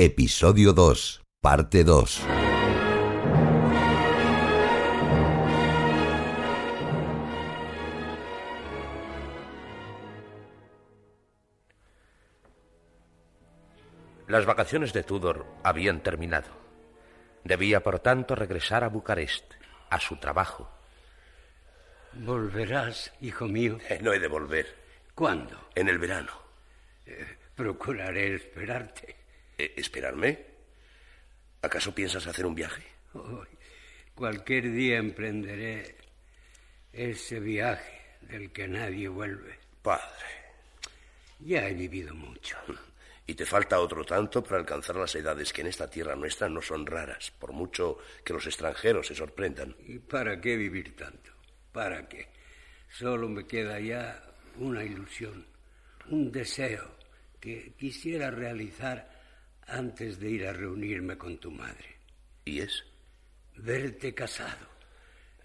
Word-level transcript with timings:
Episodio 0.00 0.72
2, 0.72 1.24
parte 1.40 1.82
2. 1.82 2.22
Las 14.28 14.46
vacaciones 14.46 14.92
de 14.92 15.02
Tudor 15.02 15.44
habían 15.64 16.00
terminado. 16.04 16.46
Debía, 17.42 17.82
por 17.82 17.98
tanto, 17.98 18.36
regresar 18.36 18.84
a 18.84 18.88
Bucarest, 18.90 19.52
a 19.90 19.98
su 19.98 20.14
trabajo. 20.18 20.70
¿Volverás, 22.12 23.12
hijo 23.20 23.48
mío? 23.48 23.78
Eh, 23.88 23.98
no 24.00 24.12
he 24.12 24.20
de 24.20 24.28
volver. 24.28 24.76
¿Cuándo? 25.16 25.70
En 25.74 25.88
el 25.88 25.98
verano. 25.98 26.30
Eh, 27.04 27.26
procuraré 27.56 28.36
esperarte. 28.36 29.17
Eh, 29.58 29.74
¿Esperarme? 29.76 30.38
¿Acaso 31.60 31.92
piensas 31.92 32.26
hacer 32.26 32.46
un 32.46 32.54
viaje? 32.54 32.84
Oh, 33.14 33.44
cualquier 34.14 34.70
día 34.70 34.98
emprenderé 34.98 35.96
ese 36.92 37.40
viaje 37.40 38.00
del 38.20 38.52
que 38.52 38.68
nadie 38.68 39.08
vuelve. 39.08 39.58
Padre. 39.82 40.26
Ya 41.40 41.68
he 41.68 41.74
vivido 41.74 42.14
mucho. 42.14 42.56
Y 43.26 43.34
te 43.34 43.44
falta 43.44 43.80
otro 43.80 44.04
tanto 44.04 44.42
para 44.42 44.58
alcanzar 44.58 44.96
las 44.96 45.14
edades 45.14 45.52
que 45.52 45.60
en 45.60 45.66
esta 45.66 45.90
tierra 45.90 46.16
nuestra 46.16 46.48
no 46.48 46.62
son 46.62 46.86
raras, 46.86 47.30
por 47.32 47.52
mucho 47.52 47.98
que 48.24 48.32
los 48.32 48.46
extranjeros 48.46 49.08
se 49.08 49.14
sorprendan. 49.14 49.76
¿Y 49.86 49.98
para 49.98 50.40
qué 50.40 50.56
vivir 50.56 50.96
tanto? 50.96 51.32
¿Para 51.72 52.08
qué? 52.08 52.28
Solo 52.88 53.28
me 53.28 53.46
queda 53.46 53.78
ya 53.80 54.22
una 54.56 54.82
ilusión, 54.82 55.46
un 56.08 56.32
deseo 56.32 56.96
que 57.38 57.74
quisiera 57.76 58.30
realizar 58.30 59.17
antes 59.68 60.18
de 60.18 60.30
ir 60.30 60.46
a 60.46 60.52
reunirme 60.52 61.16
con 61.16 61.38
tu 61.38 61.50
madre. 61.50 61.96
¿Y 62.44 62.60
es? 62.60 62.84
Verte 63.56 64.14
casado, 64.14 64.66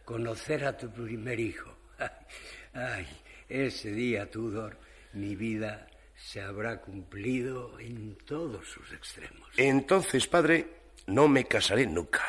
conocer 0.06 0.66
a 0.66 0.78
tu 0.78 0.92
primer 0.92 1.40
hijo. 1.40 1.76
Ay, 2.74 3.08
ese 3.50 3.92
día, 3.92 4.30
Tudor, 4.30 4.78
mi 5.14 5.36
vida 5.36 5.88
se 6.16 6.42
habrá 6.42 6.80
cumplido 6.80 7.80
en 7.80 8.16
todos 8.26 8.68
sus 8.68 8.92
extremos. 8.94 9.50
Entonces, 9.58 10.28
padre, 10.28 10.68
no 11.08 11.28
me 11.28 11.46
casaré 11.46 11.86
nunca. 11.86 12.24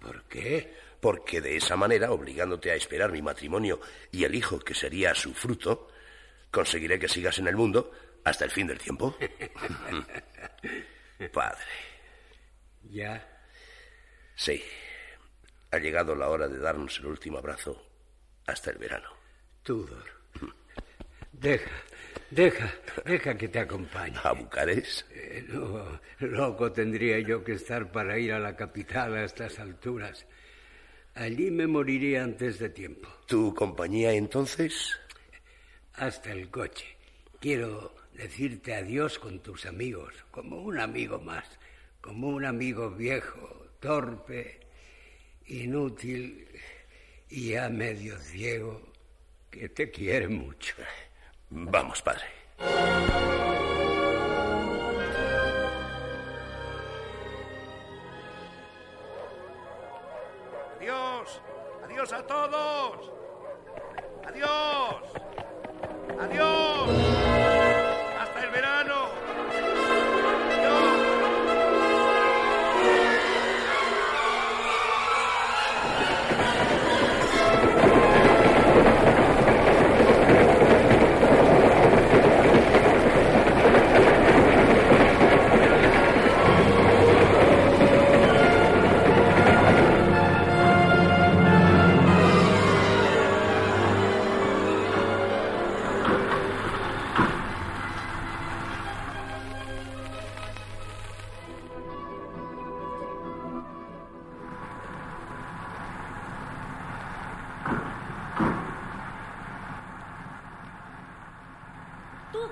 ¿Por 0.00 0.24
qué? 0.24 0.72
Porque 1.00 1.40
de 1.40 1.56
esa 1.56 1.76
manera, 1.76 2.12
obligándote 2.12 2.70
a 2.70 2.74
esperar 2.74 3.10
mi 3.10 3.22
matrimonio 3.22 3.80
y 4.12 4.24
el 4.24 4.34
hijo 4.34 4.58
que 4.60 4.74
sería 4.74 5.14
su 5.14 5.34
fruto, 5.34 5.88
conseguiré 6.50 6.98
que 6.98 7.08
sigas 7.08 7.38
en 7.38 7.48
el 7.48 7.56
mundo 7.56 7.90
hasta 8.24 8.44
el 8.44 8.50
fin 8.50 8.66
del 8.66 8.78
tiempo. 8.78 9.16
Padre. 11.32 11.64
¿Ya? 12.82 13.26
Sí. 14.36 14.62
Ha 15.70 15.78
llegado 15.78 16.14
la 16.14 16.28
hora 16.28 16.48
de 16.48 16.58
darnos 16.58 16.98
el 16.98 17.06
último 17.06 17.38
abrazo 17.38 17.80
hasta 18.46 18.70
el 18.70 18.78
verano. 18.78 19.08
Tudor. 19.62 20.04
Deja, 21.32 21.70
deja, 22.30 22.72
deja 23.04 23.36
que 23.36 23.48
te 23.48 23.58
acompañe. 23.58 24.16
¿A 24.22 24.32
Bucarest? 24.32 25.10
Eh, 25.12 25.44
no, 25.48 26.00
loco 26.20 26.70
tendría 26.72 27.18
yo 27.18 27.42
que 27.42 27.54
estar 27.54 27.90
para 27.90 28.18
ir 28.18 28.32
a 28.32 28.38
la 28.38 28.54
capital 28.54 29.14
a 29.14 29.24
estas 29.24 29.58
alturas. 29.58 30.26
Allí 31.14 31.50
me 31.50 31.66
moriría 31.66 32.24
antes 32.24 32.58
de 32.58 32.70
tiempo. 32.70 33.08
¿Tu 33.26 33.54
compañía 33.54 34.12
entonces? 34.12 34.98
Hasta 35.94 36.32
el 36.32 36.50
coche. 36.50 36.86
Quiero 37.40 37.94
decirte 38.14 38.74
adiós 38.74 39.18
con 39.18 39.40
tus 39.40 39.66
amigos, 39.66 40.14
como 40.30 40.62
un 40.62 40.78
amigo 40.78 41.18
más, 41.18 41.44
como 42.00 42.28
un 42.28 42.44
amigo 42.44 42.90
viejo, 42.90 43.66
torpe, 43.80 44.60
inútil 45.46 46.48
y 47.28 47.50
ya 47.50 47.68
medio 47.68 48.18
ciego, 48.18 48.80
que 49.50 49.68
te 49.68 49.90
quiere 49.90 50.28
mucho. 50.28 50.74
Vamos, 51.50 52.02
padre. 52.02 52.24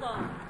Tudor. 0.02 0.42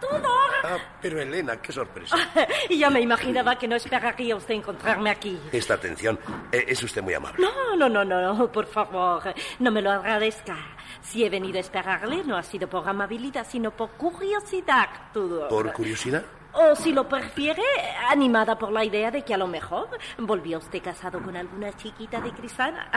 Tudor. 0.00 0.50
Ah, 0.64 0.78
pero 1.00 1.20
Elena, 1.20 1.60
qué 1.60 1.72
sorpresa. 1.72 2.16
Y 2.68 2.78
ya 2.78 2.90
me 2.90 3.00
imaginaba 3.00 3.56
que 3.56 3.68
no 3.68 3.76
esperaría 3.76 4.34
usted 4.34 4.54
encontrarme 4.54 5.10
aquí. 5.10 5.38
Esta 5.52 5.74
atención, 5.74 6.18
eh, 6.50 6.64
es 6.68 6.82
usted 6.82 7.02
muy 7.02 7.14
amable. 7.14 7.44
No, 7.44 7.76
no, 7.76 7.88
no, 7.88 8.04
no, 8.04 8.50
por 8.50 8.66
favor, 8.66 9.22
no 9.60 9.70
me 9.70 9.80
lo 9.80 9.92
agradezca. 9.92 10.56
Si 11.00 11.24
he 11.24 11.30
venido 11.30 11.58
a 11.58 11.60
esperarle, 11.60 12.24
no 12.24 12.36
ha 12.36 12.42
sido 12.42 12.68
por 12.68 12.88
amabilidad, 12.88 13.46
sino 13.48 13.70
por 13.70 13.90
curiosidad, 13.90 14.88
Tudor. 15.12 15.48
¿Por 15.48 15.72
curiosidad? 15.72 16.24
O 16.58 16.74
si 16.74 16.92
lo 16.92 17.06
prefiere, 17.06 17.62
animada 18.08 18.56
por 18.56 18.72
la 18.72 18.82
idea 18.82 19.10
de 19.10 19.22
que 19.22 19.34
a 19.34 19.36
lo 19.36 19.46
mejor 19.46 19.88
volvió 20.16 20.56
usted 20.56 20.82
casado 20.82 21.22
con 21.22 21.36
alguna 21.36 21.76
chiquita 21.76 22.18
de 22.20 22.32
Crisana 22.32 22.90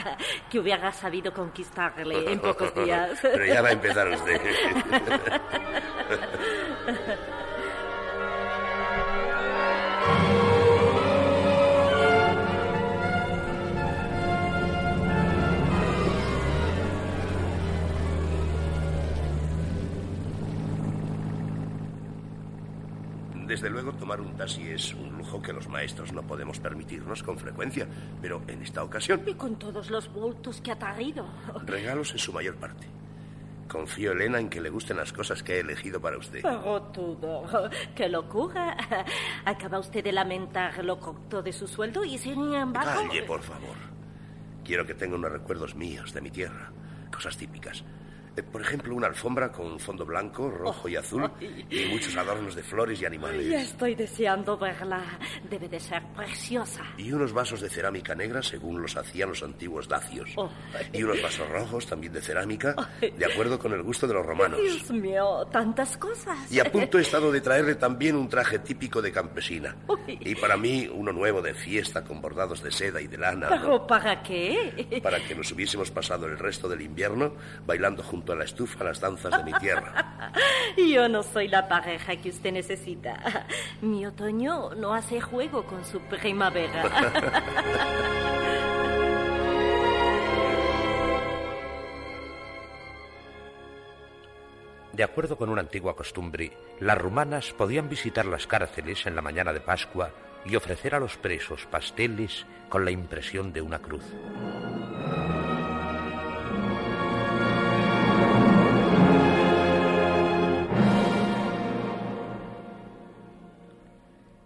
que 0.50 0.60
hubiera 0.60 0.94
sabido 0.94 1.34
conquistarle 1.34 2.32
en 2.32 2.40
pocos 2.40 2.74
días. 2.74 3.20
Pero 3.22 3.46
ya 3.46 3.62
va 3.62 3.70
a 3.70 3.74
empezar 3.74 4.08
usted. 4.08 4.42
Desde 23.50 23.68
luego, 23.68 23.92
tomar 23.94 24.22
un 24.22 24.38
taxi 24.38 24.62
es 24.70 24.94
un 24.94 25.18
lujo 25.18 25.42
que 25.42 25.52
los 25.52 25.68
maestros 25.68 26.14
no 26.14 26.22
podemos 26.22 26.60
permitirnos 26.60 27.24
con 27.24 27.36
frecuencia, 27.40 27.88
pero 28.22 28.44
en 28.48 28.62
esta 28.62 28.84
ocasión, 28.84 29.24
Y 29.26 29.34
con 29.34 29.58
todos 29.58 29.90
los 29.90 30.14
bultos 30.14 30.62
que 30.62 30.72
ha 30.72 30.78
traído. 30.78 31.26
regalos 31.66 32.12
en 32.12 32.20
su 32.20 32.32
mayor 32.32 32.58
parte. 32.58 32.86
Confío, 33.68 34.12
Elena, 34.12 34.40
en 34.40 34.50
que 34.50 34.62
le 34.62 34.70
gusten 34.70 34.98
las 34.98 35.12
cosas 35.12 35.42
que 35.42 35.56
he 35.56 35.60
elegido 35.62 36.00
para 36.00 36.20
usted. 36.20 36.44
Tudor, 36.94 37.72
qué 37.96 38.08
locura. 38.08 38.78
Acaba 39.46 39.80
usted 39.80 40.04
de 40.04 40.12
lamentar 40.12 40.86
lo 40.86 41.00
corto 41.00 41.42
de 41.42 41.52
su 41.52 41.68
sueldo 41.68 42.06
y 42.06 42.20
sin 42.20 42.54
embargo... 42.54 43.08
Calle, 43.08 43.24
por 43.24 43.42
favor. 43.42 43.76
Quiero 44.64 44.86
que 44.86 44.94
tenga 44.94 45.16
unos 45.16 45.32
recuerdos 45.32 45.74
míos 45.74 46.14
de 46.14 46.22
mi 46.22 46.30
tierra, 46.30 46.72
cosas 47.12 47.36
típicas. 47.36 47.84
Eh, 48.40 48.44
Por 48.44 48.62
ejemplo, 48.62 48.96
una 48.96 49.08
alfombra 49.08 49.52
con 49.52 49.80
fondo 49.80 50.06
blanco, 50.06 50.50
rojo 50.50 50.88
y 50.88 50.96
azul 50.96 51.30
y 51.70 51.86
muchos 51.88 52.16
adornos 52.16 52.56
de 52.56 52.64
flores 52.64 53.00
y 53.00 53.02
Ya 53.02 53.08
animales. 53.08 53.70
estoy 53.70 53.96
deseando 53.96 54.58
verla. 54.58 55.02
Debe 55.50 55.68
de 55.68 55.80
ser 55.80 56.02
preciosa. 56.16 56.84
Y 56.98 57.12
unos 57.12 57.34
vasos 57.34 57.62
de 57.62 57.70
cerámica 57.70 58.16
negra 58.16 58.42
según 58.42 58.82
los 58.82 58.96
hacían 58.96 59.30
los 59.30 59.44
antiguos 59.44 59.88
dacios. 59.88 60.32
Oh. 60.38 60.50
Y 60.94 61.04
unos 61.04 61.22
vasos 61.22 61.50
rojos 61.50 61.86
también 61.86 62.14
de 62.14 62.22
cerámica, 62.22 62.76
de 63.02 63.26
acuerdo 63.26 63.60
con 63.60 63.74
el 63.74 63.84
gusto 63.84 64.08
de 64.08 64.14
los 64.14 64.26
romanos. 64.26 64.60
Dios 64.62 64.90
mío, 64.92 65.46
tantas 65.52 65.98
cosas. 65.98 66.52
Y 66.52 66.60
a 66.60 66.72
punto 66.72 66.98
he 66.98 67.02
estado 67.02 67.32
de 67.32 67.42
traerle 67.42 67.76
también 67.76 68.16
un 68.16 68.30
traje 68.30 68.60
típico 68.60 69.02
de 69.02 69.12
campesina. 69.12 69.76
Y 70.08 70.36
para 70.36 70.56
mí 70.58 70.90
uno 70.94 71.12
nuevo 71.12 71.42
de 71.42 71.54
fiesta 71.54 72.04
con 72.04 72.22
bordados 72.22 72.64
de 72.64 72.72
seda 72.72 73.02
y 73.02 73.08
de 73.08 73.18
lana. 73.18 73.50
¿Pero 73.50 73.86
para 73.86 74.22
qué? 74.24 75.00
Para 75.04 75.20
que 75.26 75.36
nos 75.36 75.52
hubiésemos 75.52 75.92
pasado 75.92 76.26
el 76.26 76.38
resto 76.38 76.68
del 76.70 76.82
invierno 76.82 77.34
bailando 77.66 78.02
junto 78.30 78.34
a 78.34 78.36
la 78.36 78.44
estufa 78.44 78.84
las 78.84 79.00
danzas 79.00 79.32
de 79.38 79.44
mi 79.44 79.58
tierra. 79.60 80.32
Yo 80.78 81.10
no 81.10 81.24
soy 81.24 81.48
la 81.48 81.68
pareja 81.68 82.16
que 82.18 82.30
usted 82.30 82.52
necesita. 82.52 83.48
Mi 83.82 84.06
otoño 84.06 84.76
no 84.76 84.94
hace 84.94 85.20
juego 85.20 85.64
con 85.64 85.84
su 85.84 86.00
primavera. 86.02 86.84
De 94.94 95.04
acuerdo 95.04 95.38
con 95.38 95.50
una 95.50 95.62
antigua 95.62 95.96
costumbre, 95.96 96.52
las 96.80 96.98
rumanas 96.98 97.54
podían 97.54 97.90
visitar 97.90 98.26
las 98.26 98.48
cárceles 98.48 99.08
en 99.08 99.16
la 99.16 99.22
mañana 99.22 99.54
de 99.54 99.62
Pascua 99.62 100.12
y 100.46 100.56
ofrecer 100.56 100.94
a 100.94 101.00
los 101.00 101.18
presos 101.18 101.66
pasteles 101.66 102.46
con 102.68 102.86
la 102.86 102.92
impresión 102.92 103.54
de 103.54 103.62
una 103.62 103.80
cruz. 103.80 104.04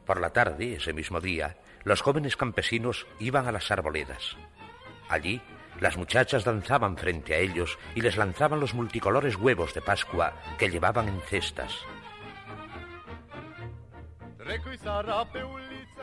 Por 0.05 0.19
la 0.19 0.31
tarde, 0.31 0.75
ese 0.75 0.93
mismo 0.93 1.21
día, 1.21 1.57
los 1.83 2.01
jóvenes 2.01 2.35
campesinos 2.35 3.07
iban 3.19 3.47
a 3.47 3.51
las 3.51 3.71
arboledas. 3.71 4.35
Allí, 5.09 5.41
las 5.79 5.97
muchachas 5.97 6.43
danzaban 6.43 6.97
frente 6.97 7.33
a 7.33 7.39
ellos 7.39 7.77
y 7.95 8.01
les 8.01 8.17
lanzaban 8.17 8.59
los 8.59 8.73
multicolores 8.73 9.35
huevos 9.35 9.73
de 9.73 9.81
Pascua 9.81 10.33
que 10.57 10.69
llevaban 10.69 11.07
en 11.07 11.19
cestas. 11.21 11.73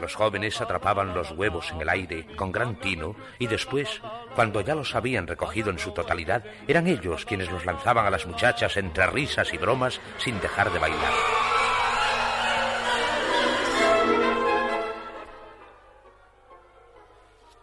Los 0.01 0.15
jóvenes 0.15 0.61
atrapaban 0.61 1.15
los 1.15 1.31
huevos 1.33 1.71
en 1.73 1.83
el 1.83 1.89
aire 1.89 2.27
con 2.37 2.53
gran 2.53 2.77
tino 2.77 3.15
y 3.39 3.47
después, 3.47 4.01
cuando 4.35 4.63
ya 4.63 4.75
los 4.75 4.95
habían 4.95 5.27
recogido 5.27 5.71
en 5.71 5.79
su 5.79 5.93
totalidad, 5.93 6.43
eran 6.67 6.87
ellos 6.87 7.27
quienes 7.27 7.51
los 7.51 7.67
lanzaban 7.67 8.07
a 8.07 8.11
las 8.11 8.27
muchachas 8.27 8.77
entre 8.79 9.07
risas 9.09 9.53
y 9.53 9.59
bromas 9.59 10.01
sin 10.17 10.41
dejar 10.41 10.73
de 10.73 10.79
bailar. 10.79 11.50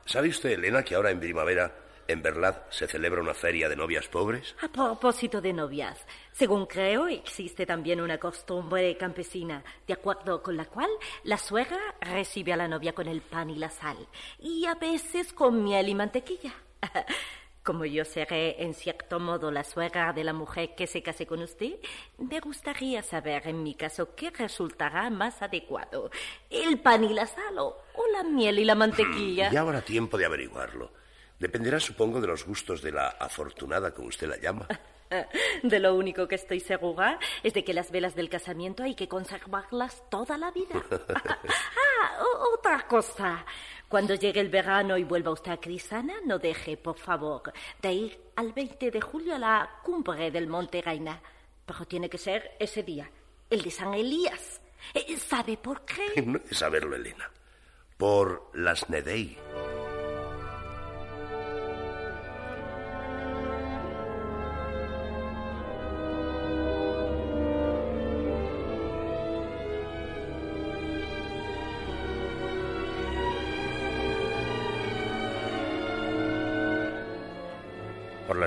¿Sabe 0.07 0.30
usted, 0.30 0.51
Elena, 0.51 0.83
que 0.83 0.95
ahora 0.95 1.12
en 1.12 1.19
primavera 1.19 1.69
en 2.07 2.21
Berlad 2.21 2.56
se 2.69 2.88
celebra 2.88 3.19
una 3.19 3.33
feria 3.33 3.68
de 3.68 3.75
novias 3.75 4.07
pobres? 4.07 4.56
A 4.62 4.69
propósito 4.69 5.42
de 5.42 5.51
novias, 5.51 6.00
según 6.31 6.65
creo, 6.65 7.09
existe 7.09 7.65
también 7.65 8.00
una 8.00 8.18
costumbre 8.18 8.95
campesina, 8.95 9.65
de 9.86 9.94
acuerdo 9.94 10.42
con 10.42 10.56
la 10.56 10.63
cual 10.63 10.89
la 11.25 11.38
suegra 11.38 11.77
recibe 12.00 12.54
a 12.54 12.56
la 12.56 12.69
novia 12.69 12.94
con 12.94 13.09
el 13.09 13.19
pan 13.19 13.50
y 13.50 13.57
la 13.57 13.69
sal, 13.69 13.98
y 14.39 14.65
a 14.65 14.75
veces 14.75 15.33
con 15.33 15.62
miel 15.62 15.89
y 15.89 15.95
mantequilla. 15.95 16.54
Como 17.68 17.84
yo 17.84 18.06
seré, 18.06 18.64
en 18.64 18.74
cierto 18.74 19.19
modo, 19.19 19.52
la 19.52 19.66
suegra 19.66 20.14
de 20.14 20.24
la 20.24 20.31
mujer 20.31 20.74
que 20.74 20.88
se 20.88 21.04
case 21.04 21.25
con 21.25 21.42
usted, 21.42 21.74
me 22.18 22.40
gustaría 22.40 23.04
saber, 23.04 23.46
en 23.46 23.62
mi 23.62 23.75
caso, 23.75 24.16
qué 24.16 24.30
resultará 24.30 25.10
más 25.10 25.42
adecuado, 25.42 26.10
el 26.50 26.80
pan 26.80 27.04
y 27.04 27.12
la 27.12 27.25
sal 27.25 27.60
o, 27.60 27.75
la 28.14 28.24
miel 28.24 28.60
y 28.60 28.64
la 28.64 28.74
mantequilla. 28.74 29.50
Ya 29.52 29.60
habrá 29.60 29.81
tiempo 29.81 30.18
de 30.18 30.24
averiguarlo. 30.24 30.94
Dependerá, 31.40 31.78
supongo, 31.81 32.22
de 32.22 32.28
los 32.28 32.46
gustos 32.46 32.81
de 32.81 32.94
la 32.94 33.10
afortunada, 33.10 33.94
como 33.94 34.08
usted 34.08 34.30
la 34.30 34.38
llama. 34.38 34.66
De 35.64 35.80
lo 35.80 35.96
único 35.96 36.28
que 36.28 36.36
estoy 36.36 36.60
segura 36.60 37.18
es 37.42 37.54
de 37.54 37.64
que 37.64 37.74
las 37.74 37.92
velas 37.92 38.14
del 38.14 38.30
casamiento 38.30 38.84
hay 38.84 38.94
que 38.94 39.08
conservarlas 39.08 40.04
toda 40.10 40.38
la 40.38 40.52
vida. 40.52 40.75
ah, 40.92 42.24
otra 42.54 42.86
cosa. 42.88 43.46
Cuando 43.88 44.16
llegue 44.16 44.42
el 44.42 44.50
verano 44.50 44.98
y 44.98 45.06
vuelva 45.06 45.31
usted 45.31 45.51
a 45.51 45.57
Crisana, 45.62 46.16
no 46.25 46.39
deje, 46.39 46.75
por 46.75 46.98
favor, 46.98 47.42
de 47.81 47.94
ir 47.94 48.19
al 48.36 48.51
20 48.51 48.92
de 48.92 49.00
julio 49.00 49.36
a 49.36 49.39
la 49.39 49.80
cumbre 49.81 50.30
del 50.30 50.48
Monte 50.48 50.81
Reina. 50.81 51.22
Pero 51.66 51.86
tiene 51.86 52.10
que 52.10 52.18
ser 52.18 52.57
ese 52.60 52.84
día, 52.84 53.10
el 53.50 53.62
de 53.62 53.72
San 53.72 53.94
Elías. 53.94 54.62
Eh, 54.94 55.18
¿Sabe 55.18 55.57
por 55.57 55.86
qué? 55.86 56.22
No 56.25 56.44
que 56.44 56.54
saberlo, 56.54 56.95
Elena. 56.98 57.31
Por 57.98 58.51
las 58.54 58.89
Nedei. 58.89 59.38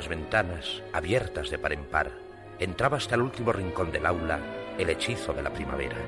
Las 0.00 0.08
ventanas, 0.08 0.82
abiertas 0.94 1.50
de 1.50 1.58
par 1.58 1.74
en 1.74 1.84
par, 1.84 2.10
entraba 2.58 2.96
hasta 2.96 3.16
el 3.16 3.20
último 3.20 3.52
rincón 3.52 3.92
del 3.92 4.06
aula 4.06 4.40
el 4.78 4.88
hechizo 4.88 5.34
de 5.34 5.42
la 5.42 5.52
primavera. 5.52 5.98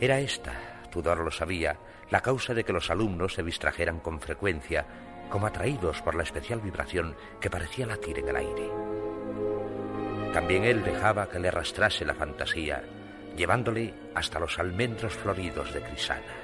Era 0.00 0.18
esta, 0.20 0.88
Tudor 0.90 1.18
lo 1.18 1.30
sabía, 1.30 1.76
la 2.08 2.22
causa 2.22 2.54
de 2.54 2.64
que 2.64 2.72
los 2.72 2.90
alumnos 2.90 3.34
se 3.34 3.42
distrajeran 3.42 4.00
con 4.00 4.22
frecuencia, 4.22 4.86
como 5.28 5.46
atraídos 5.46 6.00
por 6.00 6.14
la 6.14 6.22
especial 6.22 6.62
vibración 6.62 7.14
que 7.42 7.50
parecía 7.50 7.84
latir 7.84 8.20
en 8.20 8.28
el 8.28 8.36
aire. 8.36 8.70
También 10.32 10.64
él 10.64 10.82
dejaba 10.82 11.28
que 11.28 11.40
le 11.40 11.48
arrastrase 11.48 12.06
la 12.06 12.14
fantasía, 12.14 12.82
llevándole 13.36 13.92
hasta 14.14 14.40
los 14.40 14.58
almendros 14.58 15.12
floridos 15.12 15.74
de 15.74 15.82
Crisana. 15.82 16.41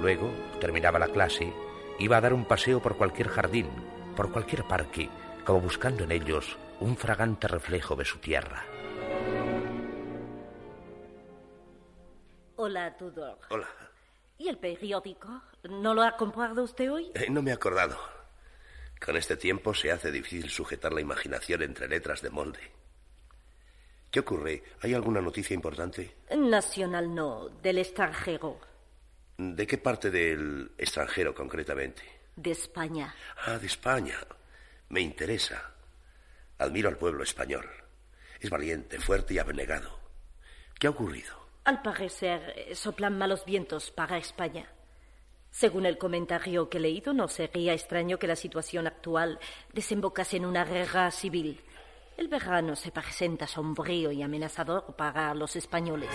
Luego, 0.00 0.32
terminaba 0.60 0.98
la 0.98 1.08
clase, 1.08 1.52
iba 1.98 2.16
a 2.16 2.20
dar 2.22 2.32
un 2.32 2.46
paseo 2.46 2.80
por 2.80 2.96
cualquier 2.96 3.28
jardín, 3.28 3.68
por 4.16 4.32
cualquier 4.32 4.64
parque, 4.64 5.10
como 5.44 5.60
buscando 5.60 6.04
en 6.04 6.12
ellos 6.12 6.56
un 6.80 6.96
fragante 6.96 7.46
reflejo 7.48 7.94
de 7.96 8.06
su 8.06 8.18
tierra. 8.18 8.64
Hola, 12.56 12.96
Tudor. 12.96 13.38
Hola. 13.50 13.68
¿Y 14.38 14.48
el 14.48 14.56
periódico? 14.56 15.42
¿No 15.68 15.92
lo 15.92 16.02
ha 16.02 16.16
comprado 16.16 16.62
usted 16.62 16.90
hoy? 16.90 17.12
Eh, 17.14 17.28
no 17.28 17.42
me 17.42 17.50
he 17.50 17.54
acordado. 17.54 17.98
Con 19.04 19.18
este 19.18 19.36
tiempo 19.36 19.74
se 19.74 19.92
hace 19.92 20.10
difícil 20.10 20.48
sujetar 20.48 20.94
la 20.94 21.02
imaginación 21.02 21.62
entre 21.62 21.88
letras 21.88 22.22
de 22.22 22.30
molde. 22.30 22.60
¿Qué 24.10 24.20
ocurre? 24.20 24.62
¿Hay 24.80 24.94
alguna 24.94 25.20
noticia 25.20 25.54
importante? 25.54 26.16
Nacional 26.36 27.14
no, 27.14 27.48
del 27.62 27.78
extranjero, 27.78 28.58
¿De 29.42 29.66
qué 29.66 29.78
parte 29.78 30.10
del 30.10 30.72
extranjero 30.76 31.34
concretamente? 31.34 32.20
de 32.36 32.50
España. 32.52 33.14
Ah, 33.46 33.58
de 33.58 33.66
España. 33.66 34.16
Me 34.88 35.00
interesa. 35.00 35.74
Admiro 36.58 36.88
al 36.88 36.96
pueblo 36.96 37.22
español. 37.22 37.66
Es 38.40 38.50
valiente, 38.50 38.98
fuerte 38.98 39.34
y 39.34 39.38
abnegado. 39.38 39.98
¿Qué 40.78 40.86
ha 40.86 40.90
ocurrido? 40.90 41.34
Al 41.64 41.82
parecer, 41.82 42.54
eh, 42.56 42.74
soplan 42.74 43.18
malos 43.18 43.44
vientos 43.44 43.90
para 43.90 44.16
España. 44.16 44.66
Según 45.50 45.84
el 45.84 45.98
comentario 45.98 46.68
que 46.70 46.78
he 46.78 46.80
leído, 46.80 47.12
no 47.12 47.28
sería 47.28 47.74
extraño 47.74 48.18
que 48.18 48.26
la 48.26 48.36
situación 48.36 48.86
actual 48.86 49.38
desembocase 49.72 50.36
en 50.36 50.46
una 50.46 50.64
guerra 50.64 51.10
civil. 51.10 51.60
El 52.16 52.28
verano 52.28 52.76
se 52.76 52.92
presenta 52.92 53.46
sombrío 53.46 54.12
y 54.12 54.22
amenazador 54.22 54.94
para 54.96 55.34
los 55.34 55.56
españoles. 55.56 56.10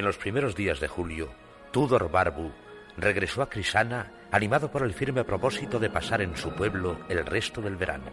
En 0.00 0.06
los 0.06 0.16
primeros 0.16 0.56
días 0.56 0.80
de 0.80 0.88
julio, 0.88 1.30
Tudor 1.72 2.10
Barbu 2.10 2.50
regresó 2.96 3.42
a 3.42 3.50
Crisana 3.50 4.10
animado 4.32 4.70
por 4.70 4.82
el 4.82 4.94
firme 4.94 5.24
propósito 5.24 5.78
de 5.78 5.90
pasar 5.90 6.22
en 6.22 6.34
su 6.38 6.54
pueblo 6.54 7.00
el 7.10 7.26
resto 7.26 7.60
del 7.60 7.76
verano. 7.76 8.06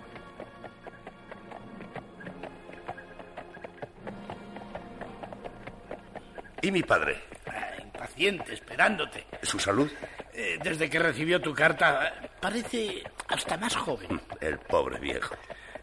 ¿Y 6.61 6.71
mi 6.71 6.83
padre? 6.83 7.21
Ah, 7.47 7.81
Impaciente, 7.81 8.53
esperándote. 8.53 9.25
¿Su 9.43 9.57
salud? 9.57 9.89
Eh, 10.33 10.59
desde 10.61 10.89
que 10.89 10.99
recibió 10.99 11.39
tu 11.39 11.53
carta, 11.53 12.11
parece 12.41 13.01
hasta 13.29 13.55
más 13.55 13.73
joven. 13.77 14.19
El 14.41 14.59
pobre 14.59 14.99
viejo. 14.99 15.35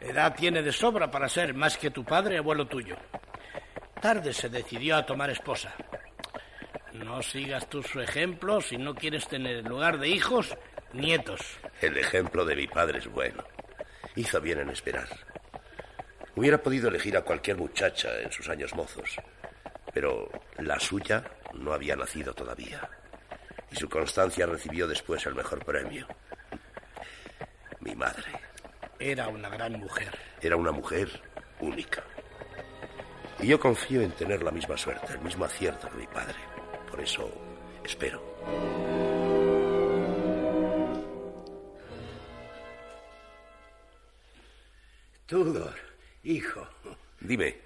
Edad 0.03 0.35
tiene 0.37 0.61
de 0.61 0.71
sobra 0.71 1.11
para 1.11 1.31
ser 1.31 1.55
más 1.55 1.79
que 1.79 1.91
tu 1.91 2.05
padre, 2.05 2.37
abuelo 2.37 2.67
tuyo. 2.67 2.95
Tarde 4.03 4.35
se 4.35 4.51
decidió 4.51 4.97
a 4.97 5.07
tomar 5.07 5.31
esposa. 5.31 5.73
No 7.15 7.23
sigas 7.23 7.71
tú 7.71 7.81
su 7.81 8.01
ejemplo 8.01 8.61
si 8.61 8.77
no 8.77 8.93
quieres 8.93 9.29
tener 9.29 9.59
en 9.59 9.69
lugar 9.69 10.01
de 10.01 10.09
hijos, 10.09 10.57
nietos. 10.93 11.41
El 11.81 11.97
ejemplo 11.97 12.45
de 12.45 12.57
mi 12.57 12.67
padre 12.67 12.99
es 12.99 13.07
bueno. 13.07 13.45
Hizo 14.17 14.41
bien 14.41 14.59
en 14.59 14.71
esperar. 14.71 15.07
Hubiera 16.35 16.61
podido 16.61 16.89
elegir 16.89 17.17
a 17.17 17.23
cualquier 17.23 17.57
muchacha 17.57 18.09
en 18.21 18.33
sus 18.33 18.49
años 18.49 18.75
mozos, 18.75 19.15
pero 19.93 20.29
la 20.59 20.81
suya 20.81 21.23
no 21.53 21.73
había 21.73 21.95
nacido 21.95 22.35
todavía. 22.35 22.81
Y 23.71 23.77
su 23.77 23.89
constancia 23.89 24.45
recibió 24.47 24.89
después 24.89 25.25
el 25.27 25.37
mejor 25.37 25.65
premio. 25.65 26.09
Mi 27.79 27.95
madre. 27.95 28.25
Era 28.99 29.29
una 29.29 29.49
gran 29.51 29.75
mujer. 29.75 30.19
Era 30.43 30.57
una 30.57 30.73
mujer 30.73 31.09
única. 31.61 32.03
Y 33.39 33.47
yo 33.47 33.61
confío 33.61 34.03
en 34.03 34.11
tener 34.11 34.43
la 34.43 34.51
misma 34.51 34.77
suerte, 34.77 35.13
el 35.13 35.21
mismo 35.21 35.45
acierto 35.45 35.89
que 35.91 35.99
mi 35.99 36.07
padre. 36.09 36.54
Por 36.95 37.03
eso 37.03 37.29
espero. 37.85 38.23
Tudor, 45.27 45.75
hijo. 46.23 46.65
Dime. 47.19 47.57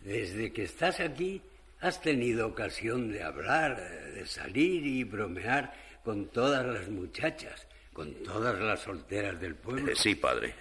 Desde 0.00 0.50
que 0.54 0.62
estás 0.62 1.00
aquí, 1.00 1.42
has 1.80 2.00
tenido 2.00 2.46
ocasión 2.46 3.12
de 3.12 3.22
hablar, 3.22 3.76
de 4.14 4.24
salir 4.24 4.86
y 4.86 5.04
bromear 5.04 5.74
con 6.02 6.28
todas 6.28 6.64
las 6.64 6.88
muchachas, 6.88 7.66
con 7.92 8.14
todas 8.24 8.58
las 8.58 8.80
solteras 8.80 9.38
del 9.38 9.54
pueblo. 9.54 9.92
Eh, 9.92 9.96
sí, 9.96 10.14
padre. 10.14 10.54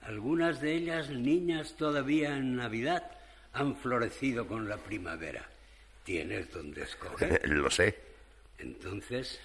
Algunas 0.00 0.62
de 0.62 0.76
ellas, 0.76 1.10
niñas 1.10 1.76
todavía 1.76 2.38
en 2.38 2.56
Navidad, 2.56 3.02
han 3.52 3.76
florecido 3.76 4.46
con 4.46 4.66
la 4.66 4.78
primavera. 4.78 5.50
¿Tienes 6.04 6.50
donde 6.52 6.82
escoger? 6.82 7.40
Lo 7.48 7.70
sé. 7.70 7.98
Entonces, 8.58 9.40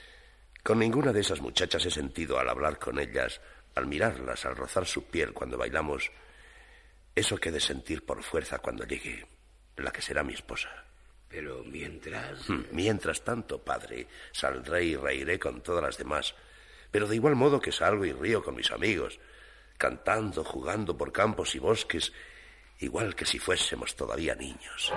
Con 0.64 0.80
ninguna 0.80 1.12
de 1.14 1.22
esas 1.22 1.42
muchachas 1.42 1.86
he 1.86 1.92
sentido 1.92 2.38
al 2.40 2.50
hablar 2.50 2.78
con 2.78 3.00
ellas, 3.00 3.42
al 3.76 3.88
mirarlas, 3.88 4.46
al 4.46 4.56
rozar 4.56 4.86
su 4.86 5.06
piel 5.06 5.34
cuando 5.34 5.58
bailamos, 5.58 6.12
eso 7.16 7.38
que 7.38 7.50
he 7.50 7.52
de 7.52 7.60
sentir 7.60 8.06
por 8.06 8.22
fuerza 8.24 8.60
cuando 8.60 8.86
llegue 8.86 9.26
la 9.78 9.92
que 9.92 10.02
será 10.02 10.24
mi 10.24 10.34
esposa. 10.34 10.70
pero 11.30 11.64
mientras... 11.64 12.50
Hmm, 12.50 12.64
Mientras 12.72 13.24
tanto, 13.24 13.64
padre, 13.64 14.08
saldré 14.32 14.84
y 14.84 14.96
reiré 14.98 15.40
con 15.40 15.62
todas 15.62 15.84
las 15.84 15.98
demás, 15.98 16.36
pero 16.92 17.08
de 17.08 17.16
igual 17.16 17.36
modo 17.36 17.62
que 17.62 17.72
salgo 17.72 18.04
y 18.06 18.12
río 18.12 18.44
con 18.44 18.56
mis 18.56 18.72
amigos, 18.72 19.20
cantando, 19.78 20.44
jugando 20.44 20.98
por 20.98 21.12
campos 21.14 21.56
y 21.56 21.60
bosques, 21.60 22.12
igual 22.80 23.16
que 23.16 23.26
si 23.26 23.40
fuésemos 23.40 23.96
todavía 23.96 24.36
niños. 24.36 24.92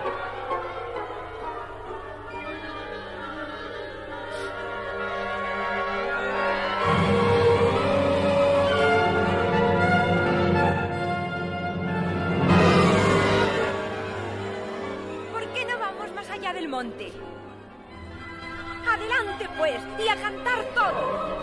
Y 19.66 20.08
a 20.08 20.16
cantar 20.16 20.64
todo. 20.74 21.42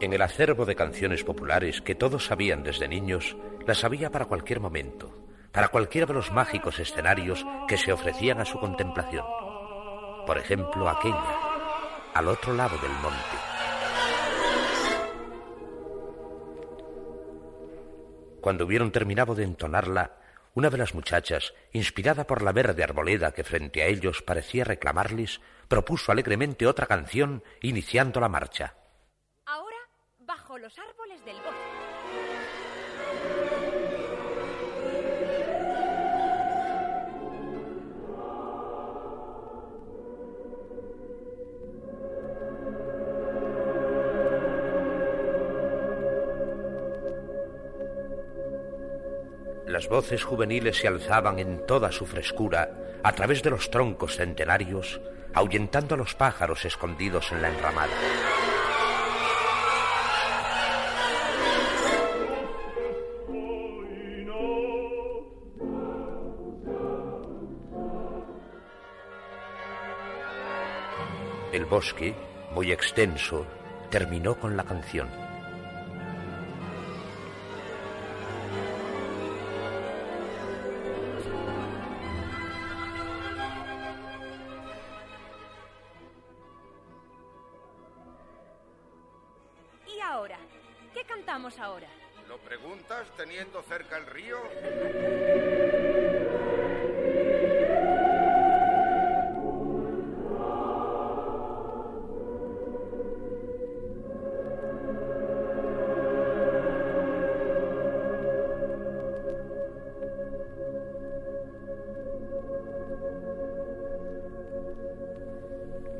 En 0.00 0.12
el 0.12 0.22
acervo 0.22 0.64
de 0.64 0.74
canciones 0.74 1.24
populares 1.24 1.80
que 1.80 1.94
todos 1.94 2.26
sabían 2.26 2.62
desde 2.62 2.86
niños, 2.86 3.36
las 3.66 3.82
había 3.84 4.10
para 4.10 4.26
cualquier 4.26 4.60
momento, 4.60 5.10
para 5.52 5.68
cualquiera 5.68 6.06
de 6.06 6.14
los 6.14 6.32
mágicos 6.32 6.78
escenarios 6.78 7.44
que 7.66 7.76
se 7.76 7.92
ofrecían 7.92 8.40
a 8.40 8.44
su 8.44 8.58
contemplación. 8.58 9.24
Por 10.26 10.38
ejemplo, 10.38 10.88
aquella, 10.88 11.38
al 12.14 12.28
otro 12.28 12.54
lado 12.54 12.76
del 12.78 12.92
monte. 13.02 13.35
Cuando 18.46 18.64
hubieron 18.64 18.92
terminado 18.92 19.34
de 19.34 19.42
entonarla, 19.42 20.20
una 20.54 20.70
de 20.70 20.78
las 20.78 20.94
muchachas, 20.94 21.52
inspirada 21.72 22.28
por 22.28 22.42
la 22.42 22.52
verde 22.52 22.84
arboleda 22.84 23.32
que 23.32 23.42
frente 23.42 23.82
a 23.82 23.86
ellos 23.86 24.22
parecía 24.22 24.62
reclamarles, 24.62 25.40
propuso 25.66 26.12
alegremente 26.12 26.64
otra 26.68 26.86
canción, 26.86 27.42
iniciando 27.60 28.20
la 28.20 28.28
marcha. 28.28 28.76
Ahora, 29.46 29.78
bajo 30.20 30.58
los 30.58 30.78
árboles 30.78 31.24
del 31.24 31.34
bosque. 31.38 31.56
Las 49.76 49.90
voces 49.90 50.24
juveniles 50.24 50.78
se 50.78 50.88
alzaban 50.88 51.38
en 51.38 51.66
toda 51.66 51.92
su 51.92 52.06
frescura 52.06 52.98
a 53.02 53.12
través 53.12 53.42
de 53.42 53.50
los 53.50 53.70
troncos 53.70 54.16
centenarios, 54.16 55.02
ahuyentando 55.34 55.94
a 55.94 55.98
los 55.98 56.14
pájaros 56.14 56.64
escondidos 56.64 57.30
en 57.30 57.42
la 57.42 57.50
enramada. 57.50 57.92
El 71.52 71.66
bosque, 71.66 72.14
muy 72.52 72.72
extenso, 72.72 73.44
terminó 73.90 74.40
con 74.40 74.56
la 74.56 74.64
canción. 74.64 75.25
Ahora? 90.26 90.38
¿Qué 90.92 91.04
cantamos 91.04 91.58
ahora? 91.58 91.88
¿Lo 92.28 92.38
preguntas 92.38 93.06
teniendo 93.16 93.62
cerca 93.62 93.96
el 93.98 94.06
río? 94.06 94.36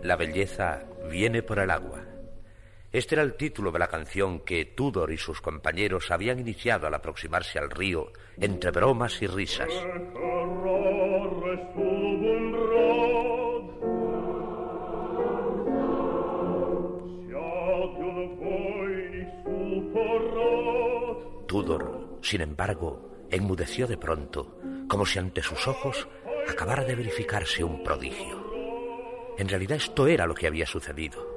La 0.03 0.17
belleza 0.17 0.85
viene 1.09 1.43
por 1.43 1.59
el 1.59 1.71
agua. 1.71 2.16
Este 2.97 3.15
era 3.15 3.23
el 3.23 3.35
título 3.35 3.71
de 3.73 3.79
la 3.79 3.89
canción 3.89 4.41
que 4.41 4.65
Tudor 4.65 5.13
y 5.13 5.19
sus 5.19 5.43
compañeros 5.43 6.11
habían 6.11 6.39
iniciado 6.39 6.87
al 6.87 6.95
aproximarse 6.95 7.59
al 7.59 7.69
río 7.69 8.11
entre 8.39 8.71
bromas 8.71 9.21
y 9.21 9.27
risas. 9.27 9.69
Tudor, 21.47 22.19
sin 22.23 22.41
embargo, 22.41 23.27
enmudeció 23.31 23.87
de 23.87 23.99
pronto, 23.99 24.59
como 24.89 25.05
si 25.05 25.19
ante 25.19 25.43
sus 25.43 25.69
ojos 25.69 26.09
acabara 26.49 26.83
de 26.83 26.95
verificarse 26.95 27.63
un 27.63 27.85
prodigio. 27.85 29.35
En 29.37 29.51
realidad 29.51 29.77
esto 29.77 30.07
era 30.07 30.27
lo 30.27 30.35
que 30.35 30.47
había 30.47 30.65
sucedido. 30.65 31.36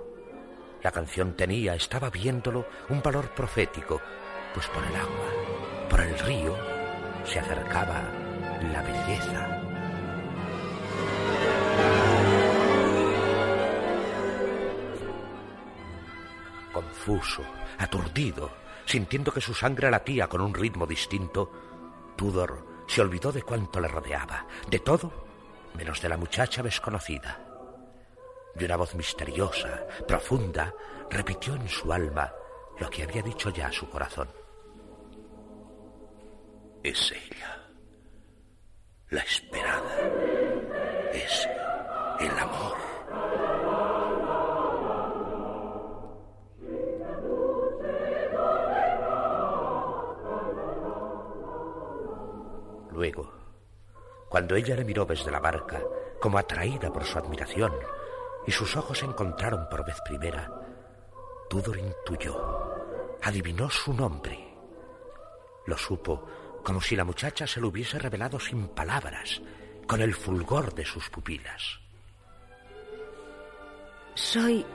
La 0.82 0.92
canción 0.92 1.34
tenía, 1.34 1.76
estaba 1.76 2.10
viéndolo, 2.10 2.66
un 2.88 3.02
valor 3.02 3.30
profético, 3.32 4.02
pues 4.54 4.68
por 4.68 4.84
el 4.84 4.96
agua, 4.96 5.88
por 5.90 6.00
el 6.00 6.18
río, 6.20 6.56
se 7.26 7.40
acercaba 7.40 8.02
la 8.72 8.82
belleza. 8.82 9.62
Confuso, 16.72 17.44
aturdido, 17.78 18.50
sintiendo 18.86 19.34
que 19.34 19.42
su 19.42 19.54
sangre 19.54 19.92
latía 19.92 20.28
con 20.28 20.40
un 20.40 20.54
ritmo 20.54 20.86
distinto, 20.86 21.52
Tudor 22.16 22.84
se 22.88 23.02
olvidó 23.02 23.34
de 23.34 23.44
cuánto 23.44 23.82
le 23.82 23.90
rodeaba, 23.90 24.46
de 24.70 24.80
todo, 24.80 25.12
menos 25.76 26.02
de 26.02 26.10
la 26.10 26.18
muchacha 26.18 26.64
desconocida. 26.64 27.49
Y 28.56 28.66
una 28.66 28.78
voz 28.78 28.96
misteriosa, 28.96 29.86
profunda, 30.08 30.74
repitió 31.10 31.56
en 31.56 31.68
su 31.68 31.92
alma 31.92 32.34
lo 32.80 32.90
que 32.90 33.04
había 33.04 33.22
dicho 33.22 33.50
ya 33.50 33.72
su 33.72 33.90
corazón. 33.90 34.30
Es 36.82 37.12
ella, 37.12 37.68
la 39.10 39.22
esperada, 39.22 39.98
es 41.14 41.48
el 42.20 42.40
amor. 42.40 42.78
Luego, 52.92 53.32
cuando 54.30 54.56
ella 54.56 54.76
le 54.76 54.84
miró 54.84 55.06
desde 55.06 55.32
la 55.32 55.40
barca, 55.40 55.82
como 56.20 56.38
atraída 56.38 56.92
por 56.92 57.06
su 57.06 57.18
admiración, 57.18 57.74
y 58.50 58.52
sus 58.52 58.76
ojos 58.76 59.04
encontraron 59.04 59.70
por 59.70 59.86
vez 59.86 60.02
primera, 60.04 60.52
Tudor 61.52 61.78
intuyó, 61.78 62.36
adivinó 63.22 63.70
su 63.70 63.94
nombre. 63.94 64.56
Lo 65.68 65.78
supo 65.78 66.26
como 66.64 66.82
si 66.82 66.96
la 66.96 67.04
muchacha 67.04 67.46
se 67.46 67.62
lo 67.62 67.68
hubiese 67.68 68.00
revelado 68.00 68.40
sin 68.40 68.70
palabras, 68.70 69.40
con 69.86 70.02
el 70.02 70.16
fulgor 70.16 70.74
de 70.74 70.84
sus 70.84 71.12
pupilas. 71.12 71.80
Soy 74.16 74.66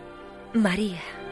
María. 0.52 1.23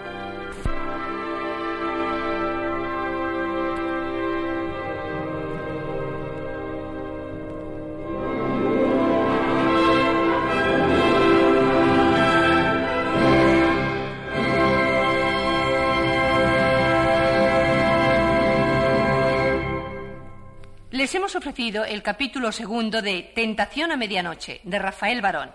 Hemos 21.15 21.37
ofrecido 21.37 21.85
el 21.85 22.03
capítulo 22.03 22.53
segundo 22.53 23.03
de 23.03 23.33
Tentación 23.35 23.93
a 23.93 23.97
Medianoche, 23.99 24.63
de 24.65 24.79
Rafael 24.79 25.21
Barón. 25.21 25.51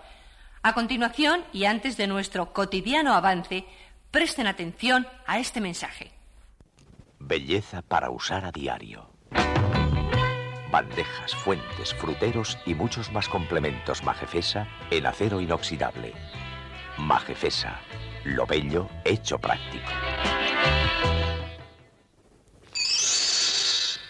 A 0.62 0.72
continuación, 0.72 1.44
y 1.52 1.64
antes 1.64 1.96
de 1.96 2.06
nuestro 2.06 2.52
cotidiano 2.52 3.12
avance, 3.12 3.64
presten 4.12 4.46
atención 4.46 5.08
a 5.26 5.40
este 5.40 5.60
mensaje. 5.60 6.12
Belleza 7.18 7.82
para 7.82 8.08
usar 8.10 8.44
a 8.44 8.52
diario. 8.52 9.10
Bandejas, 10.70 11.34
fuentes, 11.34 11.92
fruteros 11.94 12.56
y 12.64 12.74
muchos 12.74 13.10
más 13.10 13.28
complementos 13.28 14.04
Majefesa 14.04 14.68
en 14.92 15.06
acero 15.06 15.40
inoxidable. 15.40 16.14
Majefesa, 16.98 17.80
lo 18.22 18.46
bello 18.46 18.88
hecho 19.04 19.40
práctico. 19.40 19.90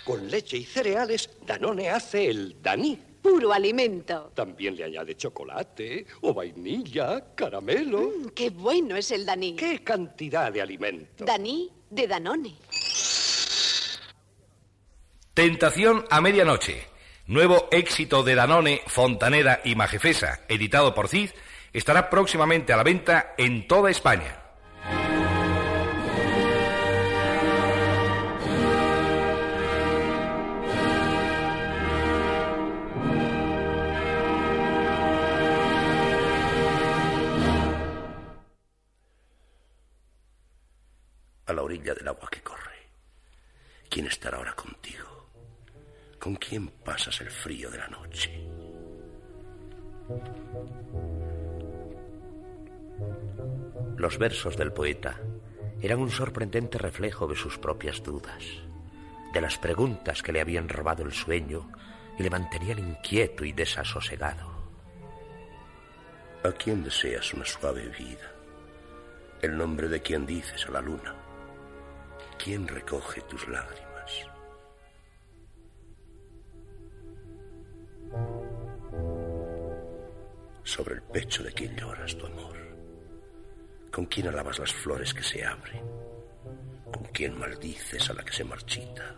Con 0.08 0.30
leche 0.30 0.56
y 0.56 0.64
cereales, 0.64 1.28
Danone 1.46 1.90
hace 1.90 2.30
el 2.30 2.62
Daní. 2.62 2.98
Puro 3.20 3.52
alimento. 3.52 4.32
También 4.34 4.74
le 4.74 4.84
añade 4.84 5.14
chocolate 5.18 6.06
o 6.22 6.32
vainilla, 6.32 7.34
caramelo. 7.34 8.12
Mm, 8.16 8.28
¡Qué 8.34 8.48
bueno 8.48 8.96
es 8.96 9.10
el 9.10 9.26
Daní! 9.26 9.54
¡Qué 9.54 9.84
cantidad 9.84 10.50
de 10.50 10.62
alimento! 10.62 11.26
Daní 11.26 11.70
de 11.90 12.08
Danone. 12.08 12.54
Tentación 15.34 16.06
a 16.08 16.22
medianoche. 16.22 16.86
Nuevo 17.26 17.68
éxito 17.70 18.22
de 18.22 18.34
Danone, 18.34 18.80
Fontanera 18.86 19.60
y 19.62 19.74
Majefesa, 19.74 20.40
editado 20.48 20.94
por 20.94 21.08
Cid, 21.08 21.32
estará 21.74 22.08
próximamente 22.08 22.72
a 22.72 22.78
la 22.78 22.82
venta 22.82 23.34
en 23.36 23.68
toda 23.68 23.90
España. 23.90 24.47
Del 41.82 42.08
agua 42.08 42.28
que 42.30 42.42
corre. 42.42 42.88
¿Quién 43.88 44.06
estará 44.06 44.38
ahora 44.38 44.54
contigo? 44.54 45.30
¿Con 46.18 46.36
quién 46.36 46.68
pasas 46.68 47.20
el 47.20 47.30
frío 47.30 47.70
de 47.70 47.78
la 47.78 47.88
noche? 47.88 48.48
Los 53.96 54.18
versos 54.18 54.56
del 54.56 54.72
poeta 54.72 55.20
eran 55.80 56.00
un 56.00 56.10
sorprendente 56.10 56.78
reflejo 56.78 57.26
de 57.26 57.36
sus 57.36 57.58
propias 57.58 58.02
dudas, 58.02 58.42
de 59.32 59.40
las 59.40 59.58
preguntas 59.58 60.22
que 60.22 60.32
le 60.32 60.40
habían 60.40 60.68
robado 60.68 61.04
el 61.04 61.12
sueño 61.12 61.70
y 62.18 62.22
le 62.22 62.30
mantenían 62.30 62.78
inquieto 62.78 63.44
y 63.44 63.52
desasosegado. 63.52 64.58
¿A 66.44 66.52
quién 66.52 66.82
deseas 66.82 67.32
una 67.34 67.44
suave 67.44 67.88
vida? 67.88 68.32
El 69.42 69.56
nombre 69.56 69.88
de 69.88 70.00
quien 70.00 70.26
dices 70.26 70.66
a 70.66 70.72
la 70.72 70.80
luna. 70.80 71.27
¿Quién 72.38 72.68
recoge 72.68 73.20
tus 73.22 73.48
lágrimas? 73.48 74.26
Sobre 80.62 80.94
el 80.94 81.02
pecho 81.02 81.42
de 81.42 81.52
quien 81.52 81.76
lloras 81.76 82.16
tu 82.16 82.26
amor. 82.26 82.56
¿Con 83.90 84.06
quién 84.06 84.28
alabas 84.28 84.60
las 84.60 84.72
flores 84.72 85.12
que 85.12 85.22
se 85.24 85.44
abren? 85.44 85.82
¿Con 86.92 87.04
quién 87.12 87.36
maldices 87.36 88.08
a 88.08 88.14
la 88.14 88.24
que 88.24 88.32
se 88.32 88.44
marchita? 88.44 89.16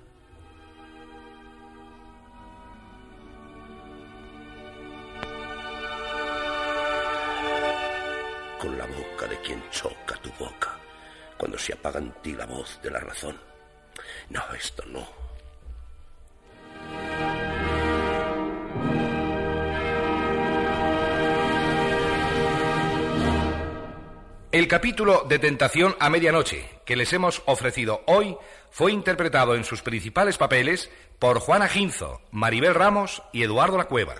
Con 8.58 8.78
la 8.78 8.86
boca 8.86 9.26
de 9.28 9.40
quien 9.42 9.62
choca 9.70 10.16
tu 10.22 10.30
boca 10.42 10.80
cuando 11.40 11.58
se 11.58 11.72
apaga 11.72 11.98
en 11.98 12.12
ti 12.22 12.34
la 12.34 12.44
voz 12.44 12.78
de 12.82 12.90
la 12.90 13.00
razón. 13.00 13.40
No, 14.28 14.42
esto 14.52 14.84
no. 14.84 15.08
El 24.52 24.68
capítulo 24.68 25.24
de 25.26 25.38
Tentación 25.38 25.96
a 25.98 26.10
Medianoche 26.10 26.68
que 26.84 26.96
les 26.96 27.10
hemos 27.14 27.42
ofrecido 27.46 28.02
hoy 28.06 28.36
fue 28.70 28.92
interpretado 28.92 29.54
en 29.54 29.64
sus 29.64 29.80
principales 29.80 30.36
papeles 30.36 30.90
por 31.18 31.40
Juana 31.40 31.68
Ginzo, 31.68 32.20
Maribel 32.32 32.74
Ramos 32.74 33.22
y 33.32 33.44
Eduardo 33.44 33.78
La 33.78 33.84
Cueva. 33.84 34.16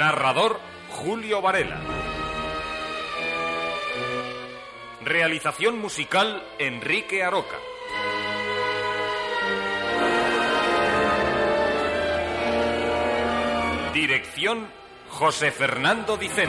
Narrador 0.00 0.58
Julio 0.88 1.42
Varela. 1.42 1.78
Realización 5.04 5.78
musical 5.78 6.42
Enrique 6.58 7.22
Aroca. 7.22 7.58
Dirección 13.92 14.68
José 15.10 15.52
Fernando 15.52 16.16
Dicen. 16.16 16.48